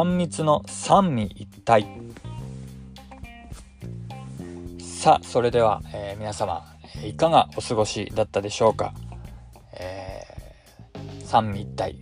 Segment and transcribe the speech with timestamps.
[0.00, 1.86] ちゃんみつの三位一体。
[4.80, 6.64] さあそれでは、えー、皆様
[7.04, 8.94] いかがお過ごしだったでしょうか、
[9.74, 11.96] えー、三位一体。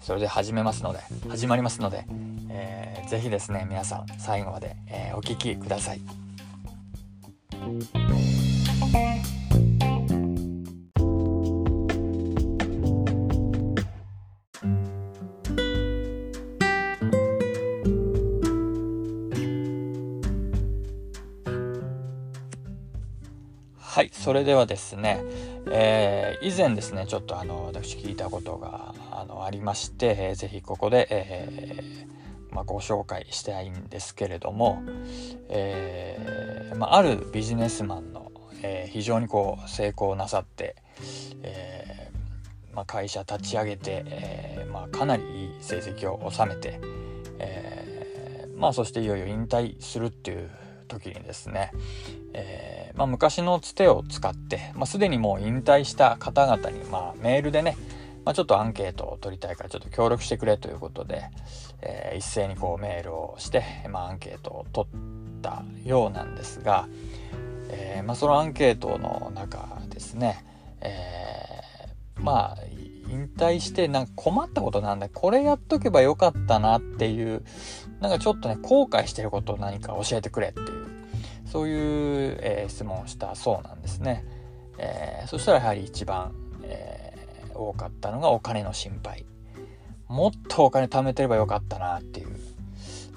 [0.00, 2.06] それで始めますので始まりますので、
[2.48, 6.00] えー、ぜひですね皆さん最後まで、えー、お聴きください。
[24.22, 25.20] それではですね、
[25.72, 34.80] えー、以前ですねちょっとあの私聞いたことがあのありまして、えー、ぜひここで、えー、まあ、ご紹介したいんですけれども、
[35.48, 38.30] えまあ、あるビジネスマンの、
[38.62, 40.76] え非常にこう成功なさって、
[41.42, 42.12] え
[42.72, 46.78] まあ、会社立ち上げて、えまかなりいい成績を収めて、
[47.40, 50.48] えまあ、そしていよいよ引退するっていう
[50.86, 51.72] 時にですね、
[52.34, 57.76] えー、まあ、昔のつてを使って、まあ、すでにもう引退した方々に、まあ、メールでね、
[58.24, 61.24] まあ、ちょっとアンケートを取りたいからちょっと協力してくれということで、
[61.80, 66.88] えー、一斉にこうメールをして、まあ、アンケートを取ったようなんですが、
[67.68, 70.44] えー、まあ、そのアンケートの中ですね、
[70.80, 72.58] えー、まあ
[73.12, 77.44] 引退してなんか困ったことなんだこれやっとけばよかったなっていう
[78.00, 80.81] なんかちょっとね後悔してることを何か教えてくれっていう
[81.46, 84.24] そういう、えー、質問をしたそうなんですね、
[84.78, 89.26] えー、そしたらやはり一番、えー、多かったのがお金の心配。
[90.08, 92.36] もっとお金貯めてればよかったなっていう、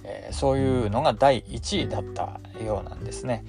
[0.06, 3.44] えそういうのが第1位だったようなんですね。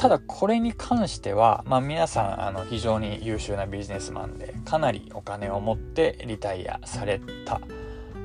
[0.00, 7.60] ただこれに関しては、まあ、皆さんあの非常に優秀なビジネスマンでかなりお金を持ってリタイアされた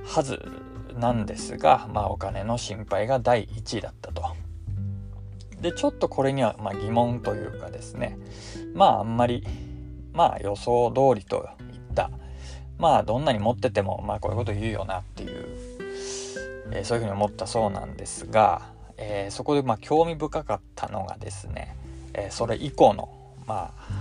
[0.05, 0.39] はず
[0.97, 4.23] なんですが、まあ、お金の心配が第1位だったと。
[5.65, 8.19] でちょっとこれにはま疑問というかですね。
[8.75, 9.43] まああんまり
[10.13, 12.11] まあ予想通りといった
[12.77, 15.47] まあどんなに持っててもまあこういうこと言うよなっていう、
[16.71, 21.75] えー、そういうふうに思ったそうなんですがえー、そこでま興味深かったのがですね、
[22.13, 23.09] えー、それ以降の
[23.47, 23.93] まあ、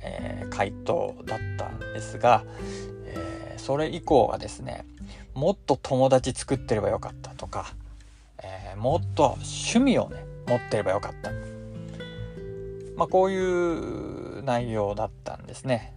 [0.00, 2.44] え、回答だったんですが、
[3.04, 4.84] えそれ以降がですね
[5.34, 7.74] もっと友達作ってればよかったとか、
[8.42, 11.30] えもっと趣味をね持ってればよかった、
[12.96, 15.94] まあ、こういう内容だったんですね。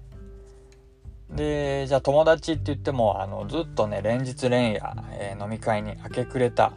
[1.29, 6.73] でじゃあ友達って言ってもあのずっとね連日連夜、え飲み会に明け暮れた、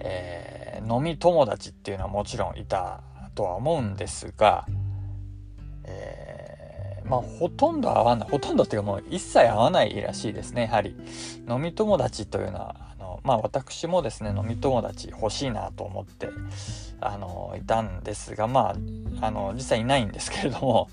[0.00, 0.54] えー
[0.88, 3.00] 飲み友達っていうのはもちろんいた
[3.34, 4.66] とは思うんですが、
[5.84, 10.96] えー、まあほとんど会わないほとんどっていうかもう一切会わないらしいですねやはり
[11.48, 12.93] 飲み友達というのは
[13.24, 16.28] まあ私もですね飲み友達欲しいなと思って
[17.00, 18.76] あのいたんですがま
[19.20, 20.90] ああの実際いないんですけれども、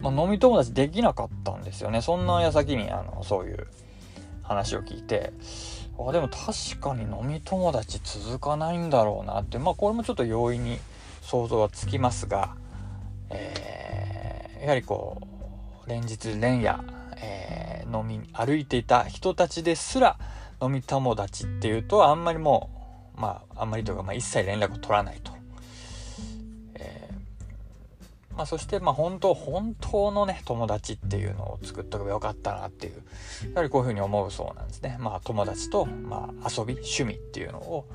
[0.00, 2.00] まあ、飲み友達できなかったんですよね。
[2.00, 3.66] そんな矢先にあのそういう
[4.42, 5.32] 話を聞いて
[5.98, 10.78] あでも確かに飲み友達続かないんだろうなってまあこれもちょっと容易に
[11.22, 12.54] 想像はつきますが、
[13.30, 15.20] えー、やはりこ
[15.86, 16.80] う連日連夜、
[17.16, 20.18] えー、飲み歩いていた人たちですら
[20.62, 22.70] 飲み友達っていうとあんまりも
[23.16, 25.32] うまああんまりというか、まあ、一切連絡を取らないと
[26.74, 27.08] え
[28.36, 33.02] まあ、そしてまあ本当本当のね友達っていうのを作っとけばよかったなっていう
[33.52, 34.96] やはりこういうふうに思うそうなんですね。
[35.00, 37.88] まあ友達と、まあ、遊び趣味っていうのを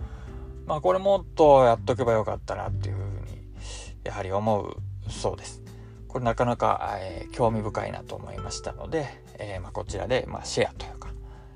[0.66, 3.02] まあこれもっとやっとけばよかったなっていうふう
[3.32, 3.42] に
[4.04, 4.76] やはり思う
[5.10, 5.64] そうです。
[6.14, 9.08] これなかなか、えー、興味深いなと思いましたので、
[9.40, 11.10] えー、まあ、こちらで、まあ、シェアというか、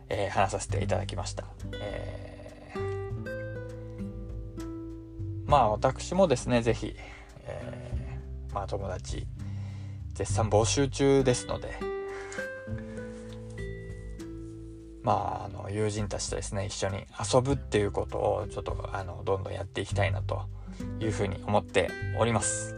[0.10, 1.46] えー、話させていただきました。
[1.74, 2.74] え
[5.46, 6.96] まあ私もですね是非、
[7.46, 8.20] え
[8.54, 9.26] まあ、友達
[10.14, 11.80] 絶賛募集中ですので
[15.04, 20.42] まああの友人たちとですね一緒に遊ぶっていうことをちょっとあのどんどんやっていきたいなと
[21.00, 21.90] いうふうに思って
[22.20, 22.77] おります。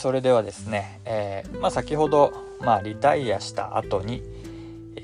[0.00, 2.32] それではですね、えー、まあ、先ほど、
[2.62, 4.22] まあ、リタイアした後に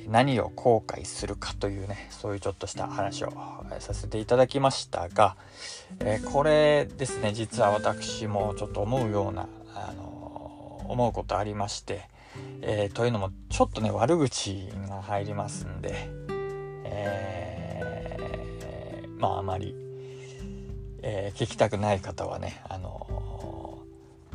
[0.08, 3.30] 何を後悔するかというねそういうちょっとした話を
[3.78, 5.36] させていただきましたが、
[6.00, 12.08] えー、これですね実は私もちょっと思うようなあの思うことありまして、
[12.62, 16.08] え、というのもちょっとね悪口が入りますんで、
[16.84, 17.82] え、
[19.18, 19.74] まああまり、
[21.02, 23.05] え、聞きたくない方はねあの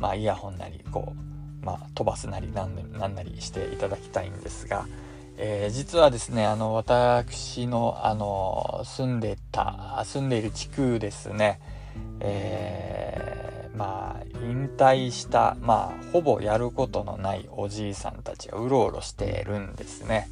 [0.02, 1.32] まあイヤホンなりこう
[1.64, 4.86] まあ、飛ばすなりなんなりしていただきたいんですが、
[5.36, 11.60] えー、実はですねあの私のあの住んでた住んでいる地区ですね、
[12.18, 20.28] えー、まあ引退したまあほぼやることのないおじいさんたちがうろうろしているんですね。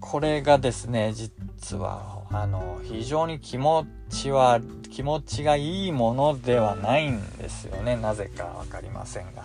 [0.00, 4.60] これがですね実はあの非常に気持ちは
[4.90, 9.44] 気持ちがいいものではないんですよねなぜか分かりませんが。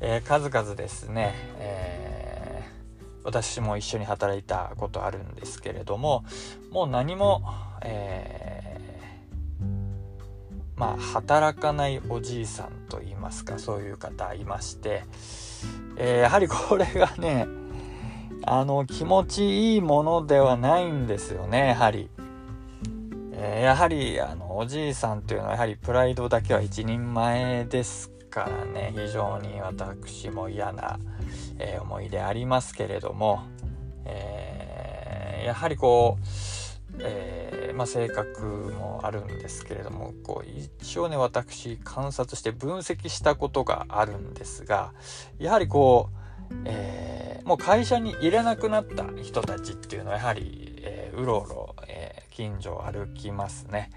[0.00, 6.24] えー、数々ですね、えー、私も一緒に働いたことあるんですけれども
[6.70, 7.42] もう何も、
[7.82, 15.04] えー、まあ働かないおじいさんといいますかそういう方いまして、
[15.96, 17.46] えやはりこれがね
[18.44, 22.10] あの気持ちいいものではないんですよねやはり。
[23.38, 28.92] えやはりあのおじいさんというのはやはりプライドだけは一人前ですからね。
[28.94, 30.98] 非常に私も嫌な、
[31.58, 33.42] えー、思い出ありますけれども、
[34.06, 36.24] えー、やはりこう、
[37.00, 40.48] え、まあ、性格もあるんですけれどもこう
[40.80, 44.94] 一応ね私観察して分析したことがあるんですが
[45.38, 46.08] やはりこ
[46.50, 53.90] う、えもう会社に入れなくなった人たちっていうのはやはり、えうろうろ、え近所を歩きますね。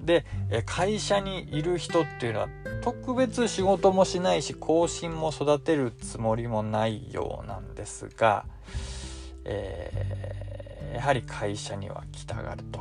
[0.00, 0.24] で
[0.64, 2.48] 会社にいる人っていうのは
[2.82, 8.44] 特別仕事もしないし更新も育てるつもりもないようなんですが、
[9.44, 12.80] えー、やはり会社には来たがると。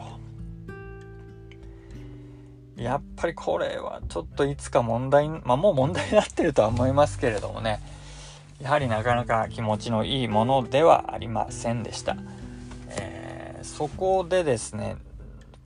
[2.75, 7.79] やっぱりこれはちょっといつか問題、まあもう問題になってるとは思いますけれどもね、
[8.61, 12.17] やはりなかなか気持ちのいいものではありませんでした。
[13.65, 14.95] そこでですね、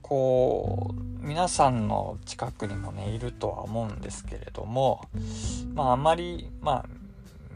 [0.02, 5.02] こう皆さんの近くにもねいるとは思うんですけれども
[5.74, 6.86] まああまりまあ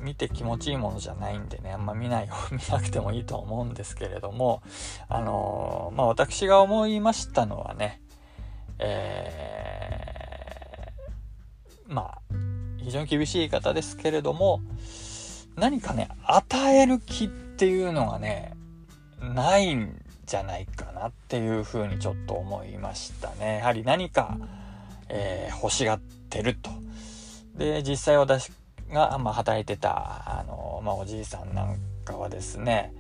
[0.00, 4.62] 見て気持ちいいものじゃないんでねあんま見ないよ見なくてもいいと思うんですけれども
[5.08, 8.00] あのまあ私が思いましたのはね
[8.78, 12.20] えー、まあ
[12.76, 14.60] 非常に厳しい言い方ですけれども
[15.56, 18.52] 何かね与える気っていうのがね
[19.20, 23.58] ないんじゃないかなっていうふうにちょっと思いましたね。
[23.58, 24.36] やはり何か、
[25.08, 26.00] えー、欲しがっ
[26.30, 26.70] てると。
[27.56, 28.50] で、実際私
[28.92, 32.92] が、まあ、働いてた、あの、まあ、おじいさんなんかはですね、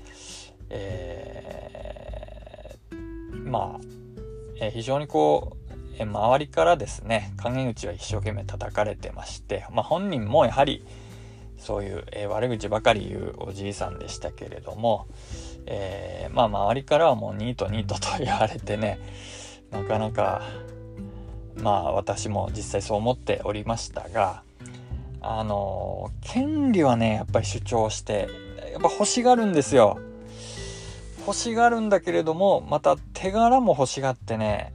[0.70, 3.80] えー、まあ、
[4.60, 5.64] えー、非常にこう、
[5.98, 10.84] え周りからですね、陰口は一生懸命叩かれてまして、まあ、本人もやはり、
[11.58, 15.06] そういう、えー、悪口ばかり言うおじいさんでしたけれども、
[15.66, 18.98] えー、まあ周りからはもうニートニートと言われてね
[19.70, 20.42] なかなか
[21.56, 24.42] まあ私も実際そう思っておりましたが
[25.20, 28.28] あの権利はねやっぱり主張して
[28.72, 29.98] やっぱ欲しがるんですよ。
[31.26, 34.74] 欲しがるんだけれどもまた手柄も欲しがってね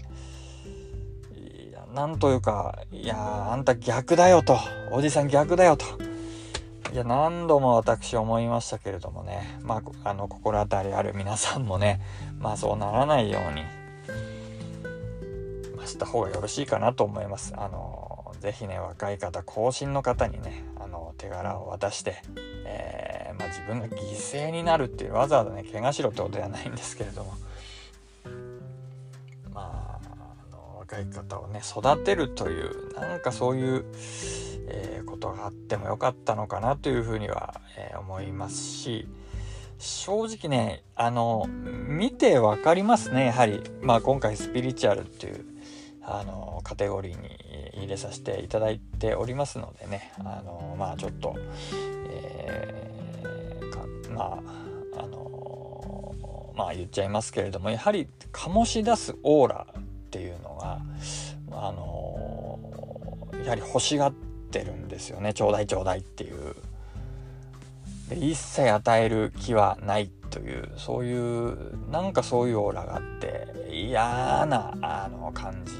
[1.93, 4.57] なんというかいやあんた逆だよと
[4.91, 5.85] おじさん逆だよと
[6.91, 9.59] いや何度も私思いましたけれどもね。
[9.61, 12.01] まああの心当たりある皆さんもね
[12.39, 13.61] まあそうならないように、
[15.75, 17.53] まあ、した方がよろしいかなと思います。
[17.55, 22.23] あの是非ね若い方後進の方にねあの手柄を渡して、
[22.65, 27.33] えー、まあ、自分が犠牲になるっていうわざわざね怪我しろってことではないんですけれども。
[29.53, 33.85] まああの若い方をね育てるというなんかそういう
[34.71, 39.07] えー、ことがあってもよかったのかなというふうには、えー、思いますし
[39.77, 45.45] 正直ねあの見て分かりますねやはり、まあ、今回スピリチュアルっていう
[46.03, 47.29] あのカテゴリーに
[47.75, 51.35] 入れさせていただいておりますのでねあのまあちょっと、
[52.09, 54.41] えー、ま
[54.95, 60.81] ああのまあ言っちゃいますけれどもやはり醸し出すオーラっていうのが
[61.51, 62.59] あの
[63.43, 65.33] やはり欲しがってってるんですよね。
[65.33, 66.55] ちょうだいちょうだいっていう。
[68.09, 75.73] で一切与える気はないというそういうなんかそういうオーラがあって嫌なあの感じ、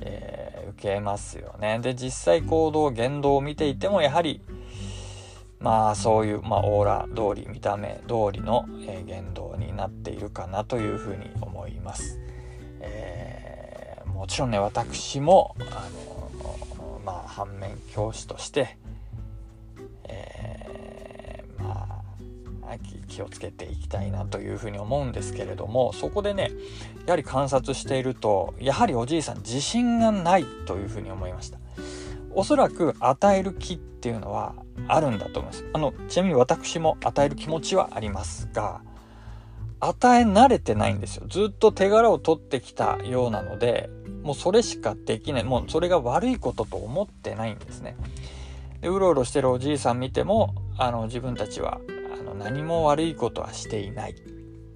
[0.00, 1.78] えー、受けますよね。
[1.80, 4.40] で実際行動言動を見ていてもやはり
[5.60, 12.18] まあそういう、まあ、オーラ通り見た目通りの、えー、言動になっているかなというふうに思います、
[12.80, 16.11] えー、もちろんね私もあの
[17.04, 18.76] まあ反面教師として、
[20.04, 22.02] えー、ま
[23.12, 26.50] 気をつけていきたいなというふうに思うんですけれどもそこでね
[27.04, 31.58] やはり観察しているとやはりおじいさん自信がないというふうに思いました。
[32.34, 34.54] おそらく与える気っていうのは
[34.88, 35.64] あるんだと思います。
[35.74, 38.80] あのちなみに私も与える気持ちはありますが
[39.84, 41.26] 与え慣れてないんですよ。
[41.28, 43.90] ずっと手柄を取ってきたようなので
[44.22, 45.44] もうそれしかできない。
[45.44, 47.96] もうそれが悪いことと思ってないんですね。
[48.80, 51.80] でうろうろしてるおじいさん見てもあの自分たちは
[52.18, 54.14] あの何も悪いことはしていない。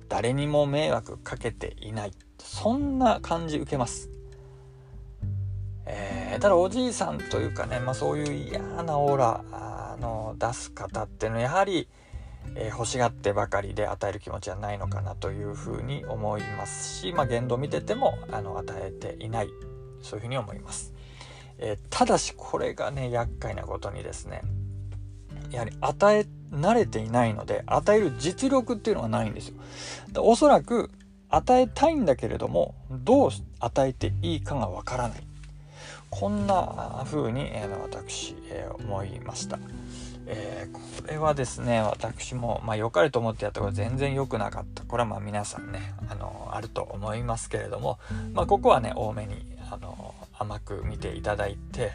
[0.08, 2.12] 誰にも迷惑かけていない。
[2.38, 4.08] そんな感じ受けます、
[5.84, 11.88] えー、ただおじいさんというかね、まあ、そういう嫌なオーラの出す方っていうのはやはり、
[12.54, 19.48] えー、欲しがってばかりで与える気持ちはないのかなというふうに思いますし、まあ、言動見ててもあの与えていない
[20.02, 20.96] そういうふうに思います
[21.58, 24.42] えー、ただしこれがね厄介なことにですね
[25.50, 29.54] やはり与え慣れていないので与える実力っていうのがないんですよ。
[30.18, 30.90] おそらく
[31.28, 35.26] 与えたいんだけれどもどう与えていいかがわからない
[36.08, 39.58] こんな風に、えー、私、えー、思いました。
[40.26, 47.98] えー、これはですね私もまあ良かれと思ってやったこと全然良くなかったこれはまあ皆さんねあのあると思いますけれども
[48.32, 51.92] まあここはね多めにあの甘く見ていただいて、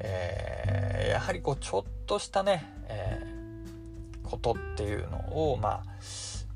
[0.00, 5.18] えー、やはりこうちょっとしたね、えー、ことっていうの
[5.52, 5.82] を、まあ、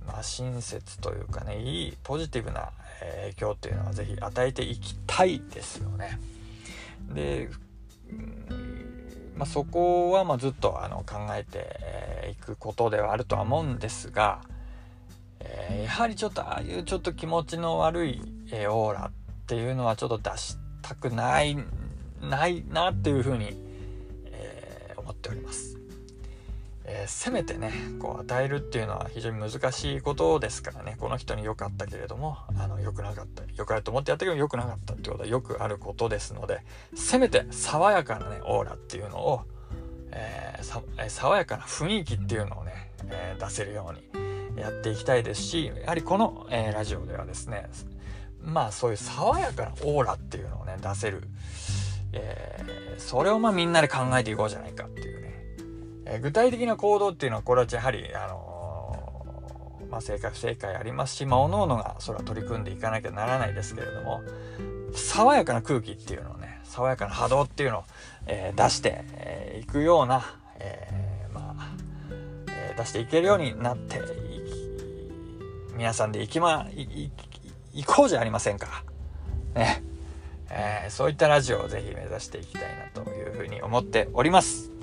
[0.06, 2.72] まあ親切というかねいいポジティブな
[3.22, 6.18] 影響っていうのは是非与えていきたいですよね。
[7.12, 7.50] で、
[9.44, 14.40] まあ、そこはまずっとあの考えていくことではあるとは思うんですが、
[15.40, 19.12] えー、やはりちょっとああいうちょっと気持ちの悪い、えオーラっ
[19.46, 21.58] ていうのはちょっと出したくない
[22.22, 23.54] ないなっていうふうに、
[24.24, 25.73] えー、思っております。
[27.04, 30.96] ー、せめてねこう与えるっていうのは非常に難しいことですからね。
[30.98, 33.42] この人に良かったけれどもあの良くなかった。
[33.56, 36.60] 良くあると思ってやったけど良くなかったってことはよくあることですので
[36.94, 39.42] せめて爽やかなねオーラっていうのを、
[40.10, 47.68] えー、爽やかな雰囲気っていうのをね、えー、出せるようにやっていきたいですしやはりこの、えラジオではですね
[48.40, 51.22] まあそういう爽やかなオーラっていうのをね出せる、
[52.12, 52.62] え、
[52.98, 55.23] それをまあみんなで考えていこうじゃないかっていう、
[56.06, 64.22] えー、具体的な行動っていうのはこれはやはりあのー、まあ正解不正解ありますしまあ各々がそれは取り組んでいかなきゃならないですけれども
[64.92, 67.84] 爽やかな空気っていうのをね爽やかな波動っていうのを、
[68.26, 70.24] えー、出してい、えー、くような、
[70.58, 71.68] えー、まあ、
[72.48, 74.00] えー、出していけるようになって
[75.76, 77.10] 皆さんでいきまい
[77.74, 78.84] 行こうじゃありませんか。
[79.54, 79.82] ね。
[80.50, 82.62] えー、そういったラジオをぜひ目指していきたい
[82.94, 84.73] なというふうに思っております。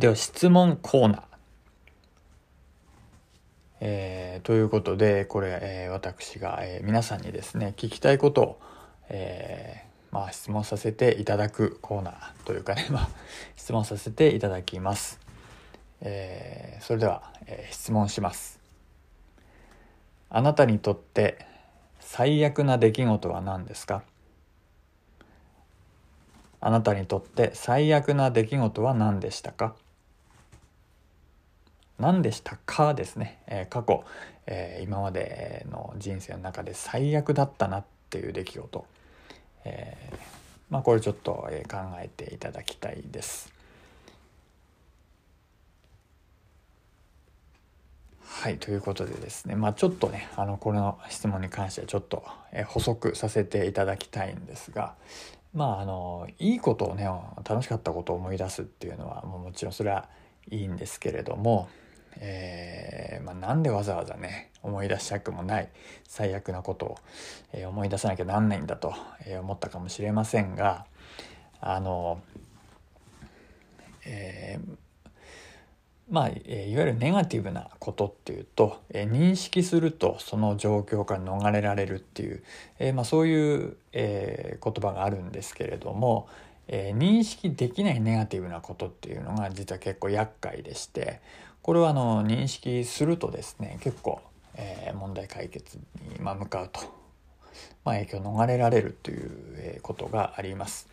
[0.00, 1.22] では質問コーナー。
[3.80, 8.60] えー、ということでこれ、えー、私が、えー、皆さんにですね聞きたいことを、
[9.10, 13.08] えー、まあ、質問させていただくコーナーというかね、 まあ、
[13.56, 15.20] 質問させていただきます。
[16.00, 18.58] えー、それでは、えー、質問します。
[20.30, 21.44] あなたにとって
[21.98, 24.02] 最悪な出来事は何ですか？
[26.62, 29.74] あなたにとって最悪な出来事は何でしたか？
[32.00, 34.04] 何でしたかですね、えー、過去、
[34.46, 38.86] えー、今までの人生の中で最悪だったなっていう出来事。
[39.64, 40.16] えー、
[40.70, 43.52] まあ、これちょっと、え考えていただきたいです。
[48.40, 49.54] はいということでですね。
[49.54, 54.94] まあちょっとねあのこの質問に関してはちょっと、え補足させていただきたいんですが
[55.52, 57.06] まああのいいことをね
[57.46, 60.08] 楽しかったことを思い出すっていうのはもうもちろんそれは
[60.50, 61.68] いいんですけれども
[62.18, 65.68] えー、まあ、なんでわざわざね思い出したくもない
[66.06, 66.98] 最悪なことを、
[67.52, 68.94] えー、思い出さなきゃなんないんだと、
[69.26, 70.86] えー、思ったかもしれませんが
[71.60, 72.20] あの、
[74.06, 74.58] え
[76.10, 82.42] まあ、えいわゆるネガティブなことっていうと、え認識するとその状況から逃れられるっていう、
[82.80, 86.28] えまあ、そういう、え言葉があるんですけれども、
[86.66, 91.20] え認識できないネガティブなことっていうのが実は結構厄介でして
[91.62, 94.20] これはあの認識するとですね結構、
[94.54, 96.80] えー、問題解決に、向かうと、
[97.84, 100.88] まあ、影響を逃れられるという、ことがあります。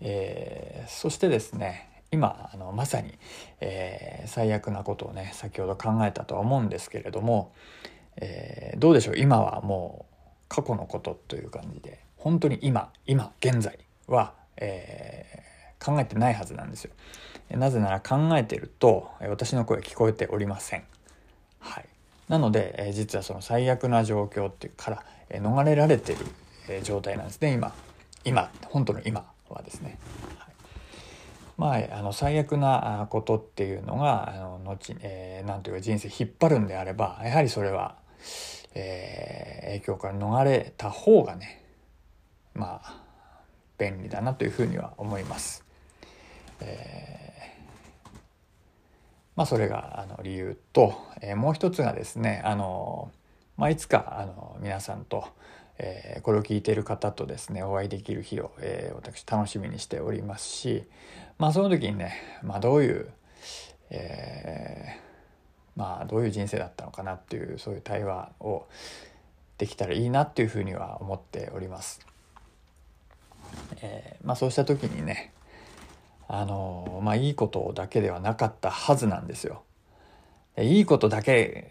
[0.00, 3.18] えー、そしてですね今あのまさに、
[3.60, 7.52] えー、最悪なことをね先ほど考えたとは思うんですけれども、
[8.16, 9.16] えー、どうでしょう？
[9.16, 10.14] 今はもう
[10.48, 15.38] 過去のことという感じで本当に今今現在は、えー、
[15.82, 16.92] 考えてないはずなんですよ。
[17.50, 20.84] なぜなら考えてると私の声聞こえておりません。
[21.58, 21.86] はい、
[22.28, 26.18] なので、え実はその最悪な状況っていうから、え逃れられてる、
[26.68, 27.72] え状態なんですね今
[28.24, 29.98] 今本当の今はですね。
[31.56, 37.96] まあ、あの最悪なことっていうのがあの後、えー、なんというか人生引っ張るんであればやはりそれは、
[38.74, 41.62] えー、影響から逃れた方がね
[42.54, 42.96] まあ
[43.76, 45.62] 便利だなというふうには思います。
[46.60, 48.08] えー、
[49.36, 53.10] まあそれがあの理由と、えー、もう一つがですねあの、
[53.56, 55.24] まあ、いつかあの皆さんと、
[55.78, 60.84] えー、これを聞いている方とですねお会いできる日を、え、私楽しみにしておりますし
[61.38, 63.10] まあその時にね、まあ、どういう、
[63.90, 64.98] え、
[65.76, 68.66] まあどういう人生だったのかなっていうそういう対話を
[69.56, 72.00] できたらいいなっていうふうには思っております。
[73.82, 75.32] え、まあそうした時にね
[76.32, 79.64] あのまあいいことだけではなかったはずなんですよ。
[80.58, 81.70] いいことだけ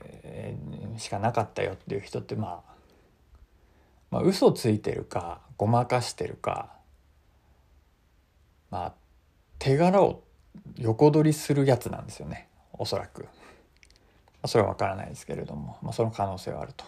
[0.97, 2.69] しかなかったよっていう人ってまあ
[4.11, 6.71] まあ、嘘ついてるかごまかしてるか
[8.69, 8.93] まあ
[9.59, 10.23] 手柄を
[10.77, 12.49] 横取りするやつなんですよね。
[12.73, 13.27] おそらく、
[14.45, 16.85] それは分からないですけれども、まあ、その可能性はあると。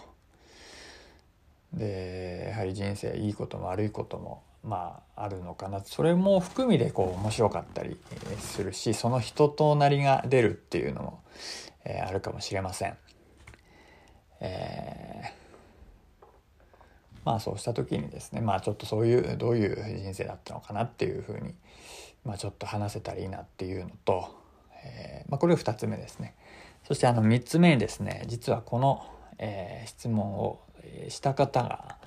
[1.73, 7.97] でやはり人生いいことも悪いこともまああるのかなそれも含みでこう面白かったり
[8.39, 11.23] するしその人となりが出るっていうのも、
[11.83, 12.97] えー、あるかもしれません。
[14.39, 15.41] えー
[17.25, 21.53] まあそうした時にですねまあちょっとそういうどういう人生だったのかなっていうふうに、
[22.25, 24.35] まあ、ちょっと話せたらいいなっていうのと、
[24.83, 26.35] えーまあ、これが2つ目ですね
[26.87, 29.05] そしてあの3つ目にですね実はこの、
[29.37, 30.61] え、質問を
[31.09, 31.97] した方が、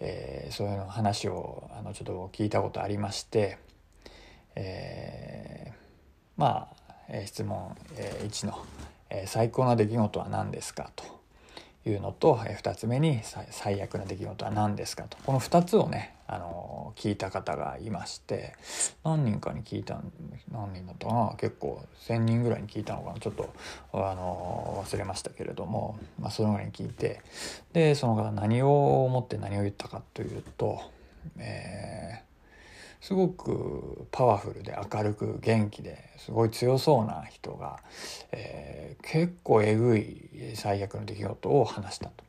[0.00, 3.58] えー、そういう話をあのちょっと聞いたことありまして、
[4.54, 5.72] えー、
[6.36, 8.58] まあ、えー、質問、えー、1の、
[9.10, 11.16] えー「最高な出来事は何ですか?」と。
[11.88, 18.54] いうのと、え2つ目に最悪な出来事は何ですかとこの2つをねあの聞いた方がいまして
[19.04, 20.00] 何人かに聞いた
[20.50, 23.52] 何人だったかな結構1,000人ぐらいに聞いたのかなちょっと
[23.92, 27.20] あの忘れましたけれども、まあ、そのぐらいに聞いて
[27.72, 30.80] でその方何を思って何を言ったかというと、
[31.38, 32.22] え
[33.06, 37.78] すごくパワフルで明るく元気ですごい強そうな人が、
[38.32, 42.25] えー、結構えぐい最悪の出来事を話したと。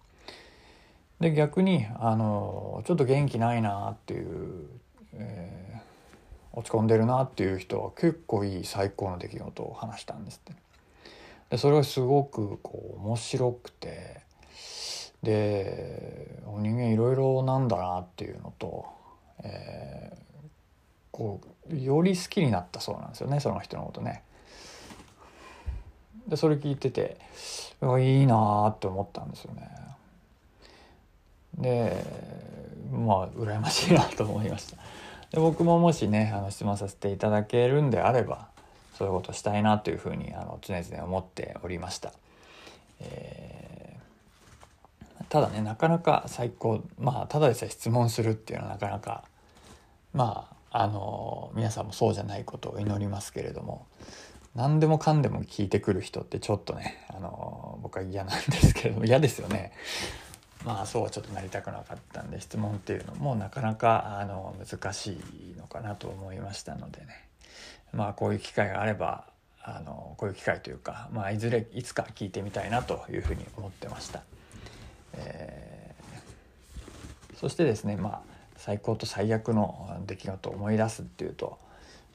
[1.19, 4.67] で逆にあのちょっと元気ないなっていう、
[5.13, 10.53] えー、落ち込んでるなっていう人は結構いい最高の出来事を話したんですって。
[11.49, 14.21] でそれがすごくこう面白くて
[15.23, 18.86] で人間いろいろなんだなっていうのと、
[19.43, 20.47] えー、
[21.12, 24.23] こうより好きになったそうなんですよねその人のことね。
[26.27, 27.17] でそれ聞いてて
[27.82, 29.87] いいなって思ったんですよね。
[31.57, 32.03] で
[32.91, 34.77] まあ羨ましいなと思いました。
[35.31, 38.47] で僕ももしねあの質問させていただけるんであれば
[38.97, 42.13] そういうことしたいなというふうにあの常々思っておりました。
[42.99, 49.23] えー、ただねなかなか最高まあただでさえ質問するっていうのはなかなか
[50.13, 53.85] まああの皆さんもそうじゃないことを祈りますけれども
[54.55, 59.71] 何でもかんでも聞いてくる人ってちょっとねあの僕は嫌なんですけれども嫌ですよね。
[60.65, 67.27] まあそうはちょっとなりたくなかったんで質問っていうのもなかなかあの難しいのかなと思いましたのでね
[67.93, 69.25] まあこういう機会があれば
[69.63, 74.23] あのこういう機会というか、まあ、いずれいつか聞いてみたいなというふうに思ってました。
[75.13, 78.21] えー、そしてですねまあ
[78.55, 81.57] 最高と最悪の出来事を思い出すっていうと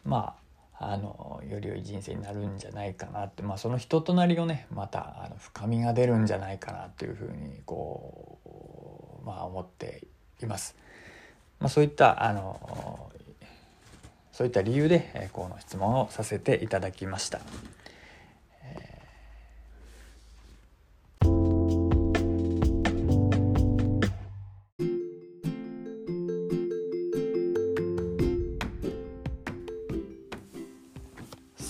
[0.05, 0.42] まあ
[0.91, 8.39] あのより良い人生になるんじゃないかなって、まあ、その人となりをねまたあの深みが出るんじゃないかなというふうにこ
[9.23, 10.07] う、まあ、思って
[10.43, 10.77] います。
[11.61, 13.11] まあ、そういったあの
[14.33, 17.41] そういった理由でこの質問をさせていただきました。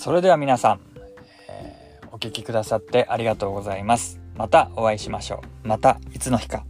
[0.03, 0.81] それでは皆さん、
[1.49, 4.19] えー、お聴きくださってありがとうございます。
[4.37, 5.69] またお会いしましょう。
[5.69, 6.65] またいつの日か。